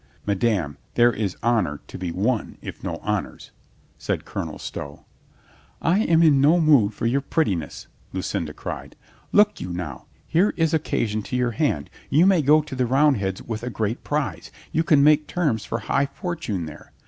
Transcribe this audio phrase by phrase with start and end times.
[0.25, 3.51] "Madame, there is honor to be won if no honors,"
[3.99, 5.05] said Colonel Stow.
[5.79, 8.95] "I am in no mood for your prettiness," Lucinda cried.
[9.31, 10.05] "Look you now.
[10.25, 11.91] Here is occasion to your hand.
[12.09, 14.49] You may go to the Roundheads with a great prize.
[14.71, 16.93] You can make terms for high fortune there.